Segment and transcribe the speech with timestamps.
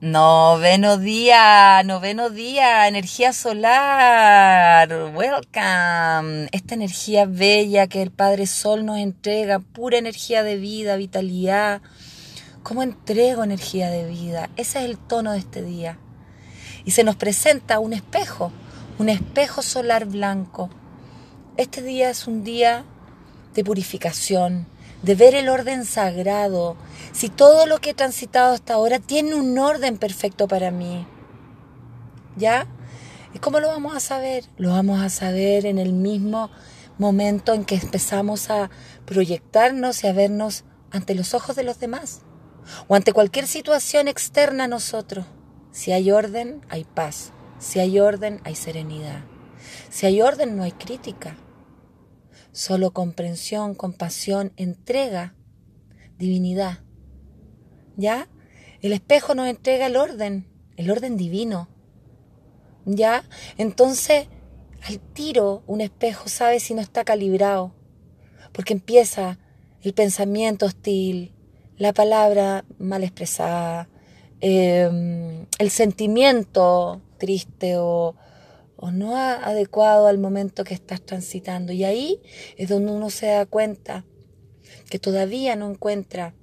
[0.00, 6.48] Noveno día, noveno día, energía solar, welcome.
[6.52, 11.82] Esta energía bella que el Padre Sol nos entrega, pura energía de vida, vitalidad.
[12.62, 14.50] ¿Cómo entrego energía de vida?
[14.56, 15.98] Ese es el tono de este día.
[16.84, 18.52] Y se nos presenta un espejo,
[19.00, 20.70] un espejo solar blanco.
[21.56, 22.84] Este día es un día
[23.52, 24.68] de purificación,
[25.02, 26.76] de ver el orden sagrado,
[27.18, 31.04] si todo lo que he transitado hasta ahora tiene un orden perfecto para mí.
[32.36, 32.68] ¿Ya?
[33.34, 34.44] ¿Y cómo lo vamos a saber?
[34.56, 36.48] Lo vamos a saber en el mismo
[36.96, 38.70] momento en que empezamos a
[39.04, 40.62] proyectarnos y a vernos
[40.92, 42.20] ante los ojos de los demás
[42.86, 45.26] o ante cualquier situación externa a nosotros.
[45.72, 47.32] Si hay orden, hay paz.
[47.58, 49.24] Si hay orden, hay serenidad.
[49.90, 51.36] Si hay orden, no hay crítica.
[52.52, 55.34] Solo comprensión, compasión, entrega,
[56.16, 56.84] divinidad.
[57.98, 58.28] ¿Ya?
[58.80, 61.68] El espejo nos entrega el orden, el orden divino.
[62.86, 63.24] ¿Ya?
[63.58, 64.28] Entonces,
[64.86, 67.74] al tiro, un espejo sabe si no está calibrado,
[68.52, 69.40] porque empieza
[69.82, 71.34] el pensamiento hostil,
[71.76, 73.88] la palabra mal expresada,
[74.40, 78.14] em, el sentimiento triste o,
[78.76, 81.72] o no adecuado al momento que estás transitando.
[81.72, 82.20] Y ahí
[82.56, 84.04] es donde uno se da cuenta
[84.88, 86.34] que todavía no encuentra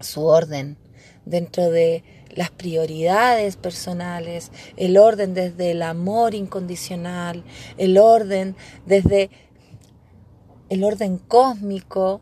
[0.00, 0.76] su orden
[1.24, 2.02] dentro de
[2.34, 7.44] las prioridades personales, el orden desde el amor incondicional,
[7.76, 9.30] el orden desde
[10.68, 12.20] el orden cósmico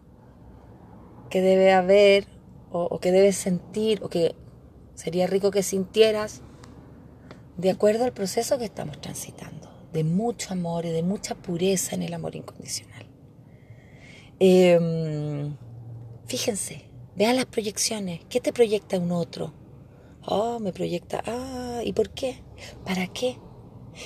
[1.29, 2.27] que debe haber
[2.71, 4.35] o, que debes sentir o que
[4.95, 6.43] sería rico que sintieras
[7.57, 12.03] de acuerdo al proceso que estamos transitando, de mucho amor y de mucha pureza en
[12.03, 13.07] el amor incondicional.
[14.39, 15.57] Em,
[16.27, 16.88] fíjense,
[17.19, 18.21] vean las proyecciones.
[18.29, 19.53] ¿Qué te proyecta un otro?
[20.25, 22.45] Oh, me proyecta, ah, ¿y por qué?
[22.85, 23.39] ¿Para qué?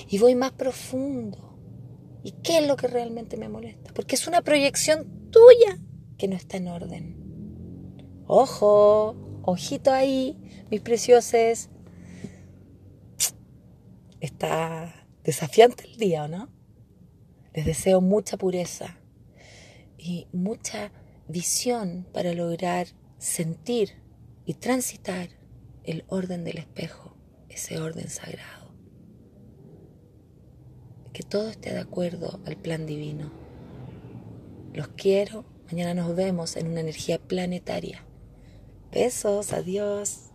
[0.08, 1.58] Y voy más profundo.
[2.24, 3.92] ¿Y qué es lo que realmente me molesta?
[3.92, 5.78] Porque es una proyección tuya
[6.16, 8.22] que no está en orden.
[8.26, 10.38] Ojo, ojito ahí,
[10.70, 11.68] mis preciosos
[14.20, 16.48] está desafiante el día, ¿o no?
[17.52, 18.98] Les deseo mucha pureza
[19.98, 20.92] y mucha
[21.28, 22.86] visión para lograr
[23.22, 23.92] sentir
[24.44, 25.28] y transitar
[25.84, 27.14] el orden del espejo,
[27.48, 28.74] ese orden sagrado.
[31.12, 33.30] Que todo esté de acuerdo al plan divino.
[34.72, 35.44] Los quiero.
[35.70, 38.04] Mañana nos vemos en una energía planetaria.
[38.90, 40.31] Besos, adiós.